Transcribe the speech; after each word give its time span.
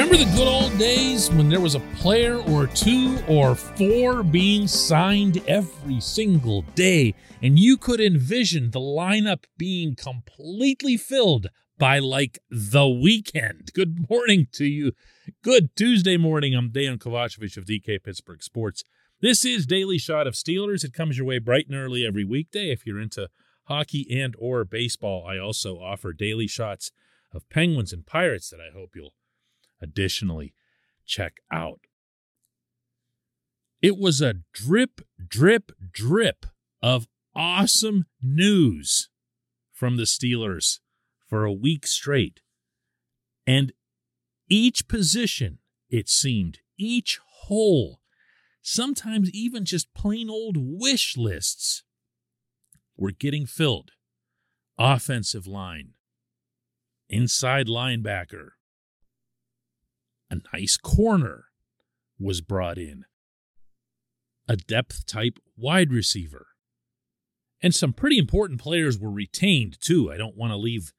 Remember 0.00 0.24
the 0.24 0.34
good 0.34 0.48
old 0.48 0.78
days 0.78 1.30
when 1.30 1.50
there 1.50 1.60
was 1.60 1.74
a 1.74 1.80
player 1.96 2.38
or 2.48 2.66
two 2.68 3.18
or 3.28 3.54
four 3.54 4.22
being 4.22 4.66
signed 4.66 5.42
every 5.46 6.00
single 6.00 6.62
day, 6.74 7.14
and 7.42 7.58
you 7.58 7.76
could 7.76 8.00
envision 8.00 8.70
the 8.70 8.80
lineup 8.80 9.44
being 9.58 9.94
completely 9.94 10.96
filled 10.96 11.48
by 11.76 11.98
like 11.98 12.38
the 12.50 12.88
weekend? 12.88 13.72
Good 13.74 14.08
morning 14.08 14.48
to 14.52 14.64
you. 14.64 14.92
Good 15.42 15.76
Tuesday 15.76 16.16
morning. 16.16 16.54
I'm 16.54 16.70
Dan 16.70 16.96
Kovacevic 16.96 17.58
of 17.58 17.66
DK 17.66 18.02
Pittsburgh 18.02 18.42
Sports. 18.42 18.82
This 19.20 19.44
is 19.44 19.66
Daily 19.66 19.98
Shot 19.98 20.26
of 20.26 20.32
Steelers. 20.32 20.82
It 20.82 20.94
comes 20.94 21.18
your 21.18 21.26
way 21.26 21.40
bright 21.40 21.66
and 21.68 21.76
early 21.76 22.06
every 22.06 22.24
weekday 22.24 22.70
if 22.70 22.86
you're 22.86 22.98
into 22.98 23.28
hockey 23.64 24.06
and 24.18 24.34
or 24.38 24.64
baseball. 24.64 25.26
I 25.26 25.36
also 25.36 25.74
offer 25.74 26.14
daily 26.14 26.46
shots 26.46 26.90
of 27.34 27.50
Penguins 27.50 27.92
and 27.92 28.06
Pirates 28.06 28.48
that 28.48 28.60
I 28.60 28.74
hope 28.74 28.92
you'll 28.96 29.12
additionally 29.80 30.54
check 31.06 31.38
out. 31.52 31.80
It 33.82 33.96
was 33.96 34.20
a 34.20 34.34
drip, 34.52 35.00
drip, 35.28 35.72
drip 35.92 36.46
of 36.82 37.08
awesome 37.34 38.06
news 38.22 39.08
from 39.72 39.96
the 39.96 40.02
Steelers 40.04 40.80
for 41.26 41.44
a 41.44 41.52
week 41.52 41.86
straight. 41.86 42.40
And 43.46 43.72
each 44.48 44.88
position, 44.88 45.58
it 45.88 46.08
seemed, 46.08 46.58
each 46.78 47.18
hole, 47.44 48.00
sometimes 48.60 49.30
even 49.30 49.64
just 49.64 49.94
plain 49.94 50.28
old 50.28 50.56
wish 50.58 51.16
lists, 51.16 51.82
were 52.96 53.12
getting 53.12 53.46
filled. 53.46 53.92
Offensive 54.78 55.46
line, 55.46 55.90
inside 57.08 57.66
linebacker, 57.66 58.50
a 60.30 60.36
nice 60.52 60.76
corner 60.76 61.46
was 62.18 62.40
brought 62.40 62.78
in, 62.78 63.04
a 64.48 64.56
depth 64.56 65.06
type 65.06 65.38
wide 65.56 65.92
receiver. 65.92 66.46
And 67.62 67.74
some 67.74 67.92
pretty 67.92 68.18
important 68.18 68.60
players 68.60 68.98
were 68.98 69.10
retained 69.10 69.78
too. 69.80 70.10
I 70.10 70.16
don't 70.16 70.36
want 70.36 70.52
to 70.52 70.56
leave 70.56 70.92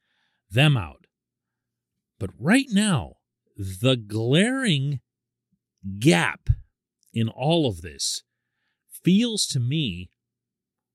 them 0.50 0.78
out. 0.78 1.08
But 2.20 2.30
right 2.38 2.68
now, 2.70 3.14
the 3.58 3.96
glaring 3.96 5.00
gap 6.00 6.50
in 7.14 7.30
all 7.30 7.68
of 7.68 7.82
this 7.82 8.24
feels 9.04 9.48
to 9.48 9.60
me 9.60 10.12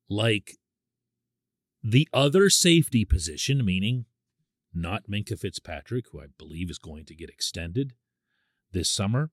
like 0.09 0.57
the 1.83 2.09
other 2.13 2.49
safety 2.49 3.05
position, 3.05 3.65
meaning 3.65 4.07
not 4.73 5.09
Minkah 5.11 5.39
Fitzpatrick, 5.39 6.07
who 6.13 6.21
I 6.21 6.27
believe 6.39 6.71
is 6.71 6.79
going 6.79 7.07
to 7.07 7.15
get 7.15 7.31
extended, 7.31 7.95
this 8.73 8.91
summer, 8.91 9.31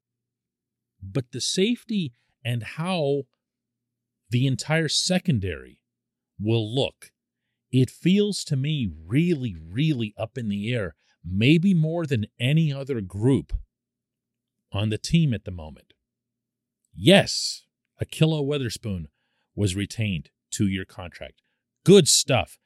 but 1.01 1.31
the 1.31 1.41
safety 1.41 2.13
and 2.43 2.63
how 2.63 3.23
the 4.29 4.47
entire 4.47 4.87
secondary 4.87 5.79
will 6.39 6.73
look. 6.73 7.11
It 7.71 7.89
feels 7.89 8.43
to 8.45 8.55
me 8.55 8.89
really, 9.07 9.55
really 9.55 10.13
up 10.17 10.37
in 10.37 10.49
the 10.49 10.73
air, 10.73 10.95
maybe 11.25 11.73
more 11.73 12.05
than 12.05 12.27
any 12.39 12.71
other 12.71 13.01
group 13.01 13.53
on 14.71 14.89
the 14.89 14.97
team 14.97 15.33
at 15.33 15.45
the 15.45 15.51
moment. 15.51 15.93
Yes, 16.95 17.65
Ahkello 18.01 18.45
Witherspoon 18.45 19.07
was 19.55 19.75
retained 19.75 20.29
two 20.51 20.67
year 20.67 20.85
contract. 20.85 21.41
Good 21.83 22.07
stuff. 22.07 22.57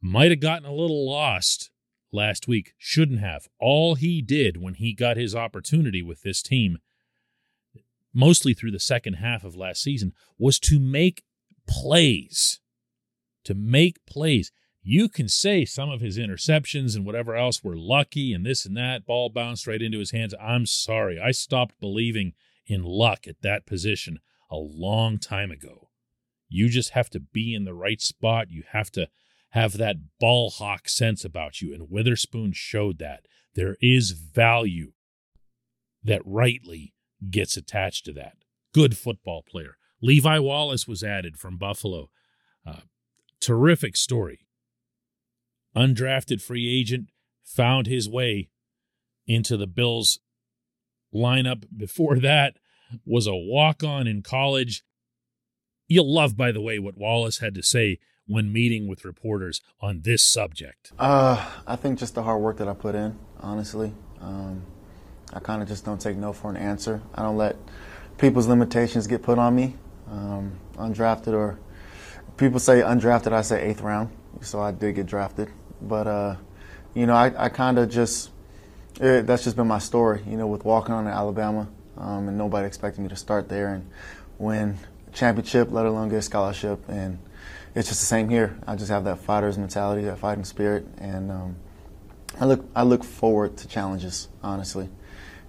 Might 0.00 0.30
have 0.30 0.40
gotten 0.40 0.66
a 0.66 0.74
little 0.74 1.08
lost 1.08 1.70
last 2.12 2.48
week. 2.48 2.72
Shouldn't 2.78 3.20
have. 3.20 3.48
All 3.60 3.94
he 3.94 4.22
did 4.22 4.60
when 4.60 4.74
he 4.74 4.94
got 4.94 5.16
his 5.16 5.34
opportunity 5.34 6.02
with 6.02 6.22
this 6.22 6.42
team, 6.42 6.78
mostly 8.14 8.54
through 8.54 8.72
the 8.72 8.80
second 8.80 9.14
half 9.14 9.44
of 9.44 9.56
last 9.56 9.82
season, 9.82 10.12
was 10.38 10.58
to 10.60 10.78
make 10.78 11.22
plays. 11.66 12.60
To 13.44 13.54
make 13.54 14.04
plays. 14.06 14.52
You 14.82 15.08
can 15.08 15.28
say 15.28 15.64
some 15.64 15.90
of 15.90 16.00
his 16.00 16.16
interceptions 16.16 16.96
and 16.96 17.04
whatever 17.04 17.36
else 17.36 17.62
were 17.62 17.76
lucky 17.76 18.32
and 18.32 18.46
this 18.46 18.64
and 18.64 18.76
that, 18.76 19.04
ball 19.04 19.28
bounced 19.28 19.66
right 19.66 19.82
into 19.82 19.98
his 19.98 20.12
hands. 20.12 20.34
I'm 20.40 20.64
sorry. 20.64 21.20
I 21.20 21.32
stopped 21.32 21.80
believing 21.80 22.32
in 22.66 22.84
luck 22.84 23.26
at 23.26 23.42
that 23.42 23.66
position 23.66 24.20
a 24.50 24.56
long 24.56 25.18
time 25.18 25.50
ago. 25.50 25.90
You 26.48 26.68
just 26.68 26.90
have 26.90 27.10
to 27.10 27.20
be 27.20 27.54
in 27.54 27.64
the 27.64 27.74
right 27.74 28.00
spot. 28.00 28.50
You 28.50 28.62
have 28.72 28.90
to 28.92 29.08
have 29.50 29.78
that 29.78 29.96
ball 30.20 30.50
hawk 30.50 30.88
sense 30.88 31.24
about 31.24 31.60
you. 31.60 31.72
And 31.72 31.90
Witherspoon 31.90 32.52
showed 32.52 32.98
that. 32.98 33.26
There 33.54 33.76
is 33.80 34.10
value 34.12 34.92
that 36.04 36.22
rightly 36.24 36.94
gets 37.30 37.56
attached 37.56 38.04
to 38.04 38.12
that. 38.12 38.36
Good 38.72 38.96
football 38.96 39.42
player. 39.42 39.76
Levi 40.00 40.38
Wallace 40.38 40.86
was 40.86 41.02
added 41.02 41.38
from 41.38 41.56
Buffalo. 41.56 42.10
Uh, 42.66 42.82
terrific 43.40 43.96
story. 43.96 44.46
Undrafted 45.76 46.40
free 46.40 46.68
agent 46.68 47.08
found 47.44 47.86
his 47.86 48.08
way 48.08 48.50
into 49.26 49.56
the 49.56 49.66
Bills 49.66 50.20
lineup. 51.14 51.64
Before 51.74 52.18
that 52.18 52.58
was 53.04 53.26
a 53.26 53.34
walk 53.34 53.82
on 53.82 54.06
in 54.06 54.22
college. 54.22 54.84
You'll 55.86 56.12
love, 56.12 56.36
by 56.36 56.52
the 56.52 56.60
way, 56.60 56.78
what 56.78 56.98
Wallace 56.98 57.38
had 57.38 57.54
to 57.54 57.62
say 57.62 57.98
when 58.28 58.52
meeting 58.52 58.86
with 58.86 59.04
reporters 59.04 59.60
on 59.80 60.02
this 60.02 60.24
subject? 60.24 60.92
Uh, 60.98 61.44
I 61.66 61.76
think 61.76 61.98
just 61.98 62.14
the 62.14 62.22
hard 62.22 62.40
work 62.40 62.58
that 62.58 62.68
I 62.68 62.74
put 62.74 62.94
in, 62.94 63.18
honestly. 63.40 63.92
Um, 64.20 64.62
I 65.32 65.40
kind 65.40 65.62
of 65.62 65.68
just 65.68 65.84
don't 65.84 66.00
take 66.00 66.16
no 66.16 66.32
for 66.32 66.50
an 66.50 66.56
answer. 66.56 67.02
I 67.14 67.22
don't 67.22 67.36
let 67.36 67.56
people's 68.18 68.46
limitations 68.46 69.06
get 69.06 69.22
put 69.22 69.38
on 69.38 69.54
me. 69.54 69.76
Um, 70.10 70.58
undrafted 70.76 71.34
or 71.34 71.58
people 72.36 72.60
say 72.60 72.80
undrafted, 72.80 73.32
I 73.32 73.42
say 73.42 73.68
eighth 73.68 73.80
round. 73.80 74.10
So 74.40 74.60
I 74.60 74.70
did 74.70 74.94
get 74.94 75.06
drafted. 75.06 75.50
But, 75.80 76.06
uh, 76.06 76.36
you 76.94 77.06
know, 77.06 77.14
I, 77.14 77.46
I 77.46 77.48
kind 77.48 77.78
of 77.78 77.90
just, 77.90 78.30
it, 79.00 79.26
that's 79.26 79.44
just 79.44 79.56
been 79.56 79.66
my 79.66 79.78
story, 79.78 80.22
you 80.26 80.36
know, 80.36 80.46
with 80.46 80.64
walking 80.64 80.94
on 80.94 81.04
to 81.04 81.10
Alabama 81.10 81.68
um, 81.96 82.28
and 82.28 82.38
nobody 82.38 82.66
expecting 82.66 83.04
me 83.04 83.10
to 83.10 83.16
start 83.16 83.48
there 83.48 83.74
and 83.74 83.88
win 84.38 84.78
championship, 85.12 85.70
let 85.70 85.86
alone 85.86 86.08
get 86.08 86.16
a 86.16 86.22
scholarship. 86.22 86.80
And 86.88 87.18
it's 87.78 87.88
just 87.88 88.00
the 88.00 88.06
same 88.06 88.28
here. 88.28 88.58
I 88.66 88.74
just 88.74 88.90
have 88.90 89.04
that 89.04 89.20
fighter's 89.20 89.56
mentality, 89.56 90.02
that 90.02 90.18
fighting 90.18 90.44
spirit, 90.44 90.84
and 90.98 91.30
um, 91.30 91.56
I 92.40 92.44
look 92.44 92.64
I 92.74 92.82
look 92.82 93.04
forward 93.04 93.56
to 93.58 93.68
challenges, 93.68 94.28
honestly. 94.42 94.88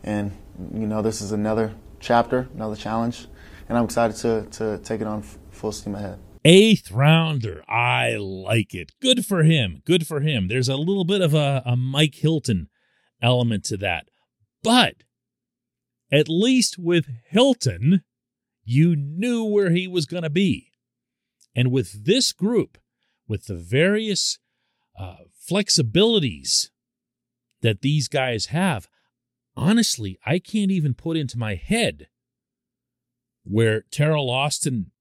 And 0.04 0.32
you 0.74 0.86
know, 0.86 1.02
this 1.02 1.22
is 1.22 1.32
another 1.32 1.74
chapter, 2.00 2.48
another 2.54 2.76
challenge, 2.76 3.28
and 3.68 3.78
I'm 3.78 3.86
excited 3.86 4.16
to 4.18 4.46
to 4.58 4.78
take 4.84 5.02
it 5.02 5.08
on 5.08 5.24
full 5.50 5.72
steam 5.72 5.96
ahead. 5.96 6.20
Eighth 6.46 6.92
rounder, 6.92 7.64
I 7.68 8.16
like 8.18 8.76
it. 8.76 8.92
Good 9.02 9.26
for 9.26 9.42
him. 9.42 9.82
Good 9.84 10.06
for 10.06 10.22
him. 10.22 10.50
There's 10.50 10.70
a 10.70 10.78
little 10.78 11.06
bit 11.06 11.22
of 11.22 11.34
a, 11.34 11.64
a 11.66 11.76
Mike 11.76 12.16
Hilton 12.16 12.70
element 13.24 13.66
to 13.66 13.78
that, 13.78 14.08
but 14.62 14.98
at 16.12 16.30
least 16.30 16.78
with 16.78 17.08
Hilton, 17.28 18.04
you 18.64 18.96
knew 18.96 19.44
where 19.44 19.72
he 19.72 19.88
was 19.88 20.06
going 20.06 20.24
to 20.24 20.30
be. 20.30 20.69
And 21.56 21.72
with 21.72 22.06
this 22.06 22.32
group, 22.32 22.78
with 23.28 23.46
the 23.46 23.56
various 23.56 24.40
uh, 24.98 25.18
flexibilities 25.50 26.70
that 27.62 27.82
these 27.82 28.08
guys 28.08 28.48
have, 28.48 28.88
honestly, 29.56 30.20
I 30.26 30.40
can't 30.40 30.72
even 30.72 30.94
put 30.94 31.18
into 31.18 31.38
my 31.38 31.56
head 31.56 32.08
where 33.44 33.84
Teryl 33.92 34.30
Austin 34.30 34.92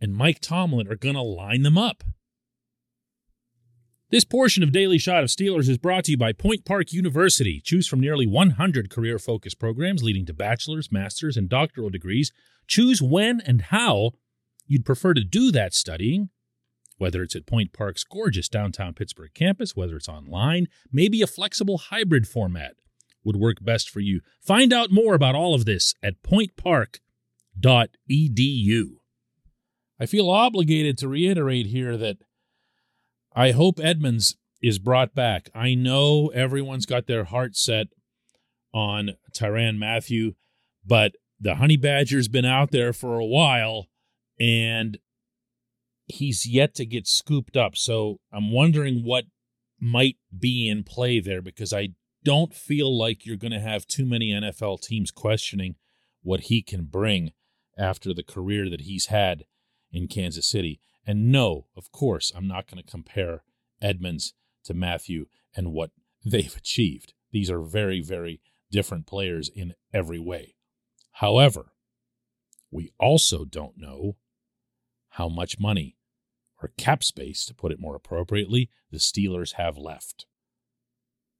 and 0.00 0.14
Mike 0.14 0.40
Tomlin 0.40 0.88
are 0.88 0.96
going 0.96 1.14
to 1.14 1.22
line 1.22 1.62
them 1.62 1.78
up. 1.78 2.04
This 4.10 4.24
portion 4.24 4.64
of 4.64 4.72
Daily 4.72 4.98
Shot 4.98 5.22
of 5.22 5.28
Steelers 5.28 5.68
is 5.68 5.78
brought 5.78 6.04
to 6.04 6.10
you 6.10 6.16
by 6.16 6.32
Point 6.32 6.64
Park 6.64 6.92
University. 6.92 7.60
Choose 7.64 7.86
from 7.86 8.00
nearly 8.00 8.26
100 8.26 8.90
career 8.90 9.20
focused 9.20 9.60
programs 9.60 10.02
leading 10.02 10.26
to 10.26 10.34
bachelor's, 10.34 10.90
master's, 10.90 11.36
and 11.36 11.48
doctoral 11.48 11.90
degrees. 11.90 12.32
Choose 12.66 13.00
when 13.00 13.40
and 13.40 13.62
how 13.62 14.10
you'd 14.70 14.86
prefer 14.86 15.12
to 15.12 15.24
do 15.24 15.50
that 15.50 15.74
studying, 15.74 16.30
whether 16.96 17.24
it's 17.24 17.34
at 17.34 17.44
Point 17.44 17.72
Park's 17.72 18.04
gorgeous 18.04 18.48
downtown 18.48 18.94
Pittsburgh 18.94 19.34
campus, 19.34 19.74
whether 19.74 19.96
it's 19.96 20.08
online, 20.08 20.68
maybe 20.92 21.22
a 21.22 21.26
flexible 21.26 21.76
hybrid 21.76 22.28
format 22.28 22.74
would 23.24 23.34
work 23.34 23.56
best 23.60 23.90
for 23.90 23.98
you. 23.98 24.20
Find 24.40 24.72
out 24.72 24.92
more 24.92 25.14
about 25.14 25.34
all 25.34 25.54
of 25.54 25.64
this 25.64 25.92
at 26.04 26.22
pointpark.edu. 26.22 27.00
I 29.98 30.06
feel 30.06 30.30
obligated 30.30 30.96
to 30.98 31.08
reiterate 31.08 31.66
here 31.66 31.96
that 31.96 32.18
I 33.34 33.50
hope 33.50 33.80
Edmunds 33.80 34.36
is 34.62 34.78
brought 34.78 35.16
back. 35.16 35.50
I 35.52 35.74
know 35.74 36.28
everyone's 36.28 36.86
got 36.86 37.08
their 37.08 37.24
heart 37.24 37.56
set 37.56 37.88
on 38.72 39.16
Tyrann 39.32 39.78
Mathieu, 39.78 40.34
but 40.86 41.12
the 41.40 41.56
Honey 41.56 41.76
Badger's 41.76 42.28
been 42.28 42.44
out 42.44 42.70
there 42.70 42.92
for 42.92 43.18
a 43.18 43.26
while 43.26 43.89
and 44.40 44.98
he's 46.06 46.46
yet 46.46 46.74
to 46.74 46.86
get 46.86 47.06
scooped 47.06 47.56
up. 47.56 47.76
So 47.76 48.20
I'm 48.32 48.50
wondering 48.50 49.04
what 49.04 49.24
might 49.78 50.16
be 50.36 50.68
in 50.68 50.82
play 50.82 51.20
there 51.20 51.42
because 51.42 51.72
I 51.72 51.90
don't 52.24 52.54
feel 52.54 52.96
like 52.96 53.24
you're 53.24 53.36
going 53.36 53.52
to 53.52 53.60
have 53.60 53.86
too 53.86 54.04
many 54.04 54.32
NFL 54.32 54.82
teams 54.82 55.10
questioning 55.10 55.76
what 56.22 56.40
he 56.42 56.62
can 56.62 56.84
bring 56.84 57.32
after 57.78 58.12
the 58.12 58.22
career 58.22 58.68
that 58.68 58.82
he's 58.82 59.06
had 59.06 59.44
in 59.92 60.08
Kansas 60.08 60.48
City. 60.48 60.80
And 61.06 61.32
no, 61.32 61.66
of 61.76 61.90
course, 61.92 62.32
I'm 62.34 62.46
not 62.46 62.70
going 62.70 62.82
to 62.82 62.90
compare 62.90 63.42
Edmunds 63.80 64.34
to 64.64 64.74
Mathieu 64.74 65.26
and 65.56 65.72
what 65.72 65.90
they've 66.24 66.54
achieved. 66.56 67.14
These 67.32 67.50
are 67.50 67.62
very, 67.62 68.02
very 68.02 68.40
different 68.70 69.06
players 69.06 69.50
in 69.54 69.74
every 69.92 70.18
way. 70.18 70.56
However, 71.12 71.72
we 72.70 72.92
also 72.98 73.44
don't 73.44 73.76
know 73.76 74.16
how 75.10 75.28
much 75.28 75.58
money 75.58 75.96
or 76.62 76.72
cap 76.76 77.02
space, 77.02 77.44
to 77.46 77.54
put 77.54 77.72
it 77.72 77.80
more 77.80 77.96
appropriately, 77.96 78.70
the 78.90 78.98
Steelers 78.98 79.54
have 79.54 79.78
left. 79.78 80.26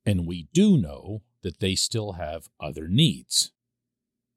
And 0.07 0.27
we 0.27 0.49
do 0.55 0.79
know 0.79 1.23
that 1.43 1.61
they 1.61 1.75
still 1.75 2.13
have 2.13 2.49
other 2.59 2.89
needs. 2.89 3.53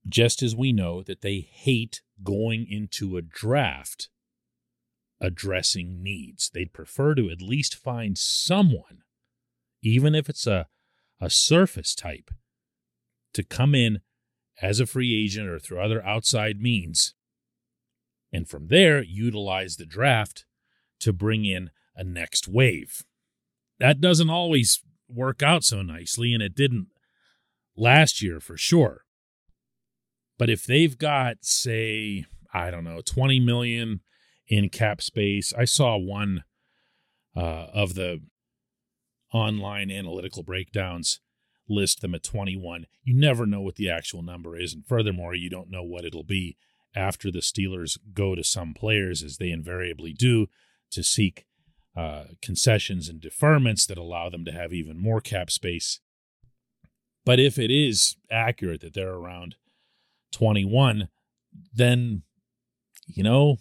Just 0.08 0.44
as 0.44 0.56
we 0.56 0.74
know 0.74 1.02
that 1.04 1.22
they 1.22 1.40
hate 1.40 2.02
going 2.22 2.68
into 2.70 3.16
a 3.16 3.22
draft 3.22 4.10
addressing 5.24 6.04
needs. 6.04 6.52
They'd 6.54 6.74
prefer 6.74 7.16
to 7.16 7.30
at 7.30 7.42
least 7.42 7.76
find 7.76 8.18
someone, 8.18 9.04
even 9.82 10.14
if 10.14 10.30
it's 10.30 10.46
a, 10.46 10.68
a 11.20 11.30
surface 11.30 11.96
type, 11.96 12.30
to 13.34 13.44
come 13.44 13.74
in 13.74 14.02
as 14.62 14.80
a 14.80 14.86
free 14.86 15.24
agent 15.24 15.48
or 15.48 15.60
through 15.60 15.80
other 15.80 16.06
outside 16.06 16.62
means. 16.62 17.16
And 18.34 18.50
from 18.50 18.68
there, 18.68 19.04
utilize 19.04 19.78
the 19.78 19.86
draft 19.86 20.46
to 21.00 21.14
bring 21.14 21.46
in 21.46 21.70
a 21.96 22.04
next 22.04 22.48
wave. 22.48 23.04
That 23.80 24.02
doesn't 24.02 24.32
always 24.32 24.82
work 25.08 25.44
out 25.44 25.64
so 25.64 25.84
nicely, 25.84 26.34
and 26.34 26.42
it 26.42 26.56
didn't 26.56 26.88
last 27.78 28.24
year 28.24 28.40
for 28.40 28.58
sure. 28.58 29.02
But 30.40 30.50
if 30.50 30.66
they've 30.66 30.98
got, 30.98 31.38
say, 31.42 32.26
I 32.52 32.72
don't 32.72 32.84
know, 32.84 33.02
20 33.06 33.40
million 33.40 34.02
in 34.48 34.70
cap 34.70 35.02
space, 35.02 35.54
I 35.54 35.66
saw 35.66 35.96
one 35.98 36.44
uh, 37.36 37.68
of 37.74 37.94
the 37.94 38.22
online 39.32 39.92
analytical 39.92 40.44
breakdowns 40.44 41.20
list 41.70 42.02
them 42.02 42.16
at 42.16 42.24
21. 42.24 42.86
You 43.04 43.14
never 43.16 43.46
know 43.46 43.62
what 43.62 43.76
the 43.76 43.90
actual 43.90 44.22
number 44.22 44.58
is. 44.58 44.74
And 44.74 44.86
furthermore, 44.86 45.36
you 45.36 45.50
don't 45.50 45.72
know 45.72 45.84
what 45.84 46.06
it'll 46.06 46.24
be 46.24 46.58
after 46.96 47.32
the 47.32 47.40
Steelers 47.40 47.98
go 48.14 48.36
to 48.36 48.44
some 48.44 48.74
players, 48.74 49.24
as 49.24 49.38
they 49.38 49.50
invariably 49.50 50.14
do, 50.14 50.48
to 50.92 51.04
seek 51.04 51.46
uh, 51.96 52.26
concessions 52.42 53.10
and 53.10 53.22
deferments 53.22 53.88
that 53.88 53.98
allow 53.98 54.30
them 54.30 54.46
to 54.46 54.52
have 54.52 54.74
even 54.74 55.02
more 55.02 55.22
cap 55.22 55.52
space. 55.52 56.00
But 57.26 57.40
if 57.40 57.58
it 57.58 57.72
is 57.72 58.18
accurate 58.32 58.82
that 58.82 58.94
they're 58.94 59.14
around 59.14 59.56
21, 60.34 61.10
then, 61.74 62.24
you 63.08 63.24
know, 63.24 63.58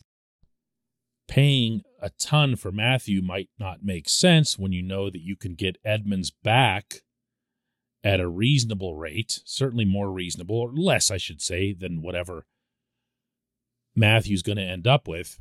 paying 1.28 1.82
a 2.00 2.10
ton 2.10 2.56
for 2.56 2.72
Mathieu 2.72 3.22
might 3.22 3.50
not 3.58 3.84
make 3.84 4.08
sense 4.08 4.58
when 4.58 4.72
you 4.72 4.82
know 4.82 5.10
that 5.10 5.22
you 5.22 5.36
can 5.36 5.54
get 5.54 5.78
Edmunds 5.84 6.30
back 6.30 7.02
at 8.04 8.20
a 8.20 8.28
reasonable 8.28 8.96
rate, 8.96 9.40
certainly 9.44 9.84
more 9.84 10.10
reasonable, 10.10 10.56
or 10.56 10.72
less, 10.72 11.10
I 11.10 11.18
should 11.18 11.40
say, 11.40 11.72
than 11.72 12.02
whatever 12.02 12.46
Mathieu's 13.94 14.42
going 14.42 14.58
to 14.58 14.62
end 14.62 14.86
up 14.86 15.06
with. 15.06 15.38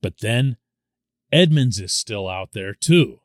But 0.00 0.20
then 0.20 0.56
Edmunds 1.32 1.80
is 1.80 1.92
still 1.92 2.28
out 2.28 2.52
there 2.52 2.74
too, 2.74 3.20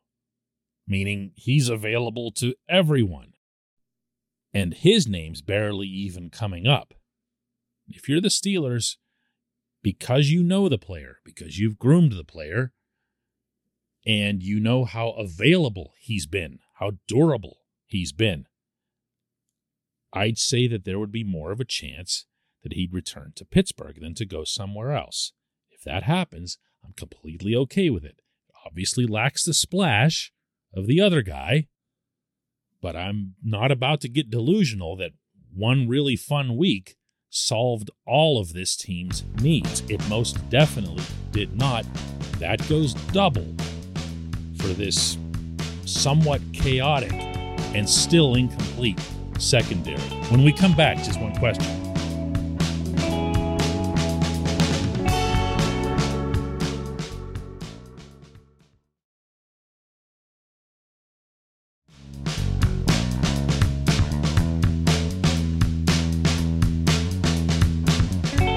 meaning 0.88 1.32
he's 1.36 1.70
available 1.70 2.32
to 2.34 2.56
everyone. 2.68 3.34
And 4.54 4.74
his 4.74 5.08
name's 5.08 5.42
barely 5.42 5.88
even 5.88 6.30
coming 6.30 6.68
up. 6.68 6.94
If 7.88 8.08
you're 8.08 8.22
the 8.22 8.28
Steelers, 8.28 8.98
because 9.82 10.30
you 10.30 10.44
know 10.44 10.70
the 10.70 10.78
player, 10.78 11.18
because 11.26 11.60
you've 11.60 11.80
groomed 11.80 12.14
the 12.14 12.24
player, 12.24 12.72
and 14.06 14.44
you 14.44 14.60
know 14.60 14.86
how 14.86 15.10
available 15.12 15.94
he's 16.00 16.28
been, 16.28 16.60
how 16.76 16.92
durable 17.08 17.60
he's 17.86 18.12
been, 18.12 18.48
I'd 20.14 20.38
say 20.38 20.68
that 20.68 20.86
there 20.86 21.00
would 21.00 21.12
be 21.12 21.24
more 21.24 21.52
of 21.52 21.60
a 21.60 21.66
chance 21.66 22.26
that 22.64 22.74
he'd 22.74 22.94
return 22.94 23.34
to 23.36 23.46
Pittsburgh 23.46 24.00
than 24.02 24.16
to 24.16 24.26
go 24.26 24.44
somewhere 24.44 24.94
else. 24.94 25.34
If 25.72 25.82
that 25.84 26.04
happens, 26.04 26.58
I'm 26.84 26.94
completely 26.94 27.56
okay 27.56 27.90
with 27.90 28.04
it. 28.04 28.22
Obviously 28.66 29.06
lacks 29.06 29.44
the 29.44 29.54
splash 29.54 30.32
of 30.74 30.88
the 30.88 31.02
other 31.02 31.22
guy, 31.22 31.68
but 32.82 32.96
I'm 32.96 33.36
not 33.44 33.72
about 33.72 34.02
to 34.02 34.10
get 34.10 34.30
delusional 34.30 34.96
that 34.98 35.12
one 35.54 35.88
really 35.88 36.16
fun 36.16 36.58
week 36.58 36.96
solved 37.30 37.90
all 38.06 38.40
of 38.40 38.54
this 38.54 38.76
team's 38.76 39.24
needs. 39.42 39.84
It 39.90 40.08
most 40.08 40.50
definitely 40.50 41.04
did 41.32 41.56
not. 41.58 41.86
That 42.40 42.68
goes 42.70 42.94
double 43.12 43.48
for 44.58 44.68
this 44.68 45.18
somewhat 45.86 46.42
chaotic 46.54 47.12
and 47.74 47.90
still 47.90 48.36
incomplete 48.36 49.00
secondary. 49.40 50.00
When 50.30 50.44
we 50.44 50.54
come 50.54 50.76
back, 50.76 50.98
just 50.98 51.20
one 51.20 51.36
question. 51.36 51.93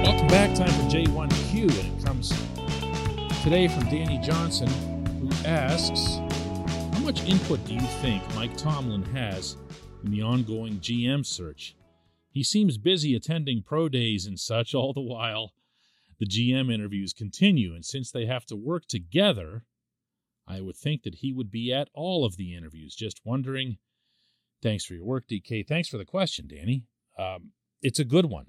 Welcome 0.07 0.29
back. 0.29 0.55
Time 0.55 0.69
for 0.69 0.89
J1Q, 0.89 1.63
and 1.63 1.99
it 1.99 2.05
comes 2.05 2.29
today 3.43 3.67
from 3.67 3.91
Danny 3.91 4.21
Johnson, 4.23 4.69
who 5.19 5.29
asks 5.45 6.19
How 6.95 7.01
much 7.01 7.25
input 7.25 7.65
do 7.65 7.75
you 7.75 7.81
think 7.81 8.23
Mike 8.37 8.57
Tomlin 8.57 9.03
has 9.07 9.57
in 10.05 10.13
the 10.13 10.23
ongoing 10.23 10.75
GM 10.75 11.27
search? 11.27 11.75
He 12.31 12.45
seems 12.45 12.79
busy 12.79 13.17
attending 13.17 13.65
pro 13.65 13.89
days 13.89 14.27
and 14.27 14.39
such, 14.39 14.77
all 14.77 14.93
the 14.93 15.01
while 15.01 15.55
the 16.21 16.27
GM 16.27 16.73
interviews 16.73 17.13
continue, 17.13 17.75
and 17.75 17.85
since 17.85 18.13
they 18.13 18.27
have 18.27 18.47
to 18.47 18.55
work 18.55 18.87
together, 18.87 19.65
I 20.47 20.61
would 20.61 20.77
think 20.77 21.03
that 21.03 21.17
he 21.17 21.33
would 21.33 21.51
be 21.51 21.73
at 21.73 21.89
all 21.93 22.25
of 22.25 22.37
the 22.37 22.55
interviews. 22.55 22.95
Just 22.95 23.23
wondering. 23.25 23.79
Thanks 24.63 24.85
for 24.85 24.95
your 24.95 25.05
work, 25.05 25.27
DK. 25.27 25.67
Thanks 25.67 25.89
for 25.89 25.99
the 25.99 26.05
question, 26.05 26.47
Danny. 26.47 26.85
Um, 27.19 27.51
it's 27.83 27.99
a 27.99 28.05
good 28.05 28.27
one. 28.27 28.47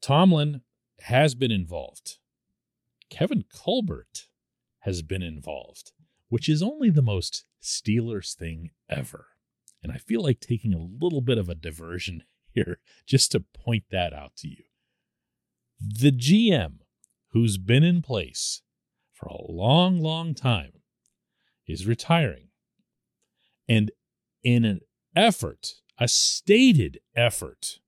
Tomlin 0.00 0.62
has 1.00 1.34
been 1.34 1.50
involved. 1.50 2.18
Kevin 3.10 3.44
Colbert 3.52 4.28
has 4.80 5.02
been 5.02 5.22
involved, 5.22 5.92
which 6.28 6.48
is 6.48 6.62
only 6.62 6.90
the 6.90 7.02
most 7.02 7.44
Steelers 7.62 8.34
thing 8.34 8.70
ever. 8.88 9.26
And 9.82 9.92
I 9.92 9.96
feel 9.96 10.22
like 10.22 10.40
taking 10.40 10.74
a 10.74 11.04
little 11.04 11.20
bit 11.20 11.38
of 11.38 11.48
a 11.48 11.54
diversion 11.54 12.22
here 12.52 12.78
just 13.06 13.32
to 13.32 13.40
point 13.40 13.84
that 13.90 14.12
out 14.12 14.36
to 14.36 14.48
you. 14.48 14.64
The 15.80 16.12
GM, 16.12 16.78
who's 17.28 17.58
been 17.58 17.84
in 17.84 18.02
place 18.02 18.62
for 19.12 19.26
a 19.26 19.50
long, 19.50 20.00
long 20.00 20.34
time, 20.34 20.72
is 21.66 21.86
retiring. 21.86 22.48
And 23.68 23.90
in 24.42 24.64
an 24.64 24.80
effort, 25.14 25.74
a 25.98 26.08
stated 26.08 26.98
effort 27.14 27.78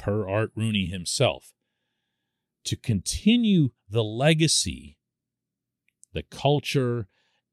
per 0.00 0.26
Art 0.26 0.50
Rooney 0.54 0.86
himself, 0.86 1.52
to 2.64 2.74
continue 2.74 3.70
the 3.88 4.02
legacy, 4.02 4.96
the 6.14 6.22
culture, 6.22 7.06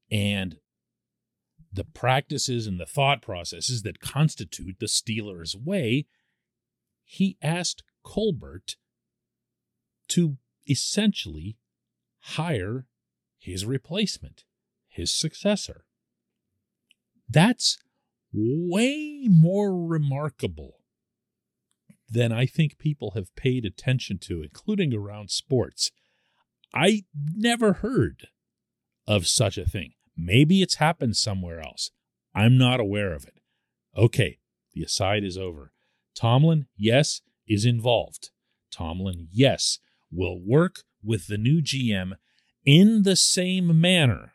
and 0.10 0.58
the 1.72 1.84
practices 1.84 2.66
and 2.66 2.80
the 2.80 2.86
thought 2.86 3.22
processes 3.22 3.82
that 3.82 4.00
constitute 4.00 4.78
the 4.80 4.86
Steelers' 4.86 5.56
way, 5.62 6.06
he 7.04 7.38
asked 7.42 7.84
Colbert 8.02 8.78
to 10.08 10.38
essentially 10.70 11.58
hire 12.20 12.88
his 13.38 13.66
replacement, 13.66 14.46
his 14.88 15.14
successor. 15.14 15.84
That's 17.28 17.78
way 18.32 19.28
more 19.30 19.86
remarkable 19.86 20.77
than 22.10 22.32
I 22.32 22.46
think 22.46 22.78
people 22.78 23.12
have 23.12 23.36
paid 23.36 23.66
attention 23.66 24.18
to, 24.20 24.42
including 24.42 24.94
around 24.94 25.30
sports. 25.30 25.92
I 26.74 27.04
never 27.36 27.74
heard 27.74 28.28
of 29.08 29.28
such 29.28 29.58
a 29.58 29.66
thing. 29.66 29.94
Maybe 30.16 30.62
it's 30.62 30.76
happened 30.76 31.16
somewhere 31.16 31.60
else. 31.60 31.92
I'm 32.34 32.58
not 32.58 32.80
aware 32.80 33.14
of 33.14 33.26
it. 33.26 33.40
Okay, 33.96 34.40
the 34.74 34.84
aside 34.84 35.24
is 35.24 35.38
over. 35.38 35.72
Tomlin, 36.16 36.68
yes, 36.76 37.22
is 37.48 37.66
involved. 37.66 38.32
Tomlin, 38.72 39.28
yes, 39.32 39.80
will 40.12 40.40
work 40.40 40.84
with 41.04 41.28
the 41.28 41.38
new 41.38 41.62
GM 41.62 42.14
in 42.66 43.04
the 43.04 43.16
same 43.16 43.80
manner 43.80 44.34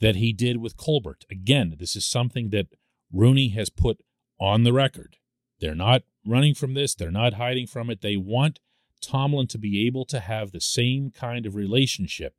that 0.00 0.16
he 0.16 0.32
did 0.32 0.58
with 0.58 0.76
Colbert. 0.76 1.24
Again, 1.30 1.76
this 1.78 1.96
is 1.96 2.06
something 2.06 2.50
that 2.50 2.66
Rooney 3.12 3.48
has 3.50 3.70
put 3.70 4.02
on 4.40 4.62
the 4.62 4.72
record. 4.72 5.16
They're 5.60 5.74
not 5.74 6.02
running 6.28 6.54
from 6.54 6.74
this, 6.74 6.94
they're 6.94 7.10
not 7.10 7.34
hiding 7.34 7.66
from 7.66 7.90
it. 7.90 8.00
They 8.00 8.16
want 8.16 8.60
Tomlin 9.00 9.46
to 9.48 9.58
be 9.58 9.86
able 9.86 10.04
to 10.06 10.20
have 10.20 10.52
the 10.52 10.60
same 10.60 11.10
kind 11.10 11.46
of 11.46 11.54
relationship 11.54 12.34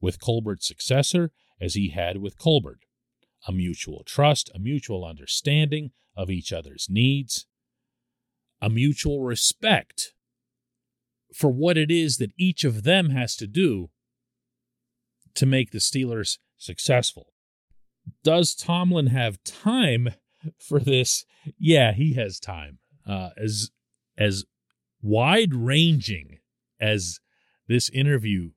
with 0.00 0.20
Colbert's 0.20 0.66
successor 0.66 1.30
as 1.60 1.74
he 1.74 1.90
had 1.90 2.18
with 2.18 2.38
Colbert 2.38 2.80
a 3.46 3.52
mutual 3.52 4.02
trust, 4.06 4.50
a 4.54 4.58
mutual 4.58 5.04
understanding 5.04 5.90
of 6.16 6.30
each 6.30 6.52
other's 6.52 6.86
needs, 6.88 7.46
a 8.60 8.70
mutual 8.70 9.22
respect 9.22 10.14
for 11.34 11.50
what 11.50 11.76
it 11.76 11.90
is 11.90 12.16
that 12.16 12.32
each 12.38 12.64
of 12.64 12.84
them 12.84 13.10
has 13.10 13.36
to 13.36 13.46
do 13.46 13.90
to 15.34 15.44
make 15.44 15.72
the 15.72 15.78
Steelers 15.78 16.38
successful. 16.56 17.32
Does 18.22 18.54
Tomlin 18.54 19.08
have 19.08 19.42
time 19.44 20.10
for 20.58 20.78
this? 20.78 21.24
Yeah, 21.58 21.92
he 21.92 22.14
has 22.14 22.40
time. 22.40 22.78
Uh, 23.06 23.30
as 23.36 23.70
as 24.16 24.44
wide 25.02 25.54
ranging 25.54 26.38
as 26.80 27.20
this 27.68 27.88
interview 27.90 28.50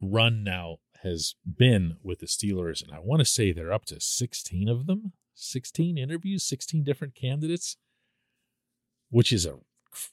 run 0.00 0.42
now 0.42 0.76
has 1.02 1.34
been 1.44 1.96
with 2.02 2.20
the 2.20 2.26
Steelers, 2.26 2.82
and 2.82 2.92
I 2.92 3.00
want 3.00 3.20
to 3.20 3.24
say 3.24 3.52
they're 3.52 3.72
up 3.72 3.84
to 3.86 4.00
16 4.00 4.68
of 4.68 4.86
them, 4.86 5.12
16 5.34 5.98
interviews, 5.98 6.44
16 6.44 6.82
different 6.84 7.14
candidates, 7.14 7.76
which 9.10 9.32
is 9.32 9.46
a 9.46 9.58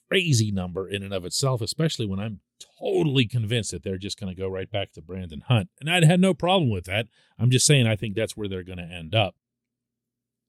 crazy 0.08 0.50
number 0.50 0.88
in 0.88 1.02
and 1.02 1.12
of 1.12 1.24
itself, 1.24 1.60
especially 1.60 2.06
when 2.06 2.20
I'm 2.20 2.40
totally 2.78 3.26
convinced 3.26 3.70
that 3.72 3.82
they're 3.82 3.98
just 3.98 4.18
going 4.18 4.34
to 4.34 4.40
go 4.40 4.48
right 4.48 4.70
back 4.70 4.92
to 4.92 5.02
Brandon 5.02 5.42
Hunt. 5.46 5.68
And 5.80 5.90
I'd 5.90 6.04
had 6.04 6.20
no 6.20 6.34
problem 6.34 6.70
with 6.70 6.84
that. 6.84 7.06
I'm 7.38 7.50
just 7.50 7.66
saying 7.66 7.86
I 7.86 7.96
think 7.96 8.14
that's 8.14 8.36
where 8.36 8.48
they're 8.48 8.62
going 8.62 8.78
to 8.78 8.84
end 8.84 9.14
up. 9.14 9.34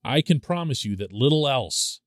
I 0.06 0.22
can 0.22 0.40
promise 0.40 0.86
you 0.86 0.96
that 0.98 1.12
little 1.12 1.48
else 1.48 2.00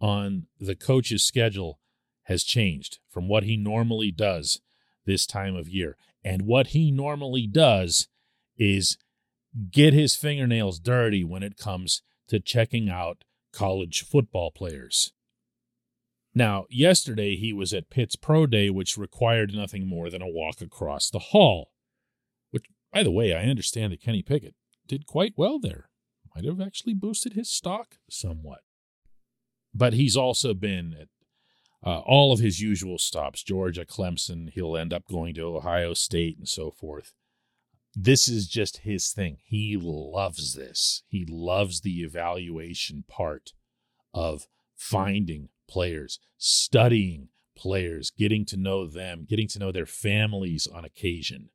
on 0.00 0.46
the 0.60 0.76
coach's 0.76 1.24
schedule 1.24 1.80
has 2.24 2.44
changed 2.44 2.98
from 3.10 3.28
what 3.28 3.42
he 3.42 3.56
normally 3.56 4.12
does 4.12 4.60
this 5.04 5.26
time 5.26 5.56
of 5.56 5.68
year. 5.68 5.96
And 6.24 6.42
what 6.42 6.68
he 6.68 6.90
normally 6.90 7.46
does 7.46 8.08
is 8.56 8.96
get 9.70 9.92
his 9.92 10.14
fingernails 10.14 10.78
dirty 10.78 11.24
when 11.24 11.42
it 11.42 11.56
comes 11.56 12.02
to 12.28 12.40
checking 12.40 12.88
out 12.88 13.24
college 13.52 14.02
football 14.02 14.50
players. 14.50 15.12
Now, 16.34 16.66
yesterday 16.68 17.36
he 17.36 17.52
was 17.52 17.72
at 17.72 17.90
Pitt's 17.90 18.16
Pro 18.16 18.46
Day, 18.46 18.70
which 18.70 18.98
required 18.98 19.54
nothing 19.54 19.86
more 19.86 20.10
than 20.10 20.22
a 20.22 20.28
walk 20.28 20.60
across 20.60 21.08
the 21.08 21.18
hall. 21.18 21.70
Which, 22.50 22.66
by 22.92 23.02
the 23.02 23.10
way, 23.10 23.34
I 23.34 23.44
understand 23.44 23.92
that 23.92 24.02
Kenny 24.02 24.22
Pickett 24.22 24.54
did 24.86 25.06
quite 25.06 25.32
well 25.36 25.58
there. 25.58 25.88
Might 26.36 26.44
have 26.44 26.60
actually 26.60 26.92
boosted 26.92 27.32
his 27.32 27.48
stock 27.48 27.96
somewhat. 28.10 28.60
But 29.74 29.94
he's 29.94 30.18
also 30.18 30.52
been 30.52 30.94
at 31.00 31.08
uh, 31.82 32.00
all 32.00 32.30
of 32.30 32.40
his 32.40 32.60
usual 32.60 32.98
stops 32.98 33.42
Georgia, 33.42 33.86
Clemson. 33.86 34.50
He'll 34.50 34.76
end 34.76 34.92
up 34.92 35.04
going 35.10 35.34
to 35.36 35.56
Ohio 35.56 35.94
State 35.94 36.36
and 36.36 36.46
so 36.46 36.70
forth. 36.70 37.14
This 37.94 38.28
is 38.28 38.48
just 38.48 38.78
his 38.78 39.12
thing. 39.12 39.38
He 39.44 39.78
loves 39.80 40.52
this. 40.54 41.04
He 41.08 41.24
loves 41.26 41.80
the 41.80 42.02
evaluation 42.02 43.04
part 43.08 43.52
of 44.12 44.46
finding 44.74 45.48
players, 45.66 46.18
studying 46.36 47.28
players, 47.56 48.10
getting 48.10 48.44
to 48.44 48.58
know 48.58 48.86
them, 48.86 49.24
getting 49.26 49.48
to 49.48 49.58
know 49.58 49.72
their 49.72 49.86
families 49.86 50.66
on 50.66 50.84
occasion. 50.84 51.48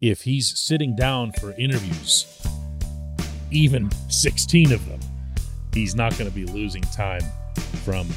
If 0.00 0.22
he's 0.22 0.56
sitting 0.56 0.94
down 0.94 1.32
for 1.32 1.52
interviews, 1.58 2.26
even 3.50 3.90
16 4.08 4.72
of 4.72 4.86
them, 4.88 5.00
he's 5.72 5.94
not 5.94 6.16
going 6.18 6.30
to 6.30 6.34
be 6.34 6.46
losing 6.46 6.82
time 6.82 7.22
from 7.84 8.08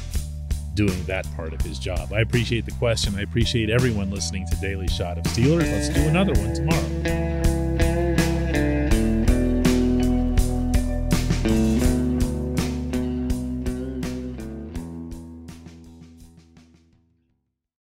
doing 0.74 1.04
that 1.04 1.26
part 1.34 1.52
of 1.52 1.60
his 1.62 1.78
job. 1.78 2.12
I 2.12 2.20
appreciate 2.20 2.64
the 2.64 2.72
question. 2.72 3.14
I 3.16 3.22
appreciate 3.22 3.70
everyone 3.70 4.10
listening 4.10 4.46
to 4.50 4.56
Daily 4.56 4.88
Shot 4.88 5.18
of 5.18 5.24
Steelers. 5.24 5.70
Let's 5.70 5.88
do 5.88 6.00
another 6.02 6.32
one 6.40 6.54
tomorrow. 6.54 7.49